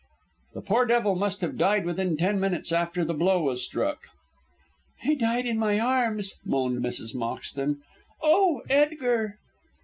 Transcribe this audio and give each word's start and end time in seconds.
"The 0.55 0.61
poor 0.63 0.87
devil 0.87 1.13
must 1.13 1.41
have 1.41 1.59
died 1.59 1.85
within 1.85 2.17
ten 2.17 2.39
minutes 2.39 2.71
after 2.71 3.05
the 3.05 3.13
blow 3.13 3.43
was 3.43 3.63
struck." 3.63 4.07
"He 5.01 5.13
died 5.13 5.45
in 5.45 5.59
my 5.59 5.79
arms," 5.79 6.33
moaned 6.43 6.83
Mrs. 6.83 7.13
Moxton. 7.13 7.81
"Oh, 8.19 8.63
Edgar!" 8.67 9.37